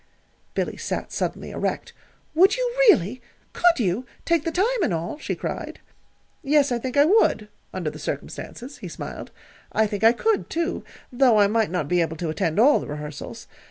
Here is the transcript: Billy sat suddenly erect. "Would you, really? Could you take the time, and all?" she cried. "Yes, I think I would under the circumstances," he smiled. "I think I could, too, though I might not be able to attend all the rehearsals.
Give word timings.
Billy 0.55 0.77
sat 0.77 1.11
suddenly 1.11 1.51
erect. 1.51 1.93
"Would 2.33 2.57
you, 2.57 2.73
really? 2.89 3.21
Could 3.53 3.79
you 3.79 4.07
take 4.25 4.45
the 4.45 4.51
time, 4.51 4.81
and 4.81 4.91
all?" 4.91 5.19
she 5.19 5.35
cried. 5.35 5.79
"Yes, 6.41 6.71
I 6.71 6.79
think 6.79 6.97
I 6.97 7.05
would 7.05 7.49
under 7.71 7.91
the 7.91 7.99
circumstances," 7.99 8.79
he 8.79 8.87
smiled. 8.87 9.29
"I 9.71 9.85
think 9.85 10.03
I 10.03 10.11
could, 10.13 10.49
too, 10.49 10.83
though 11.11 11.37
I 11.37 11.45
might 11.45 11.69
not 11.69 11.87
be 11.87 12.01
able 12.01 12.17
to 12.17 12.29
attend 12.29 12.59
all 12.59 12.79
the 12.79 12.87
rehearsals. 12.87 13.45